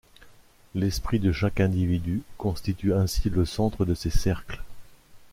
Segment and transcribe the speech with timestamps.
[0.73, 4.63] L'esprit de chaque individu constitue ainsi le centre de ces cercles.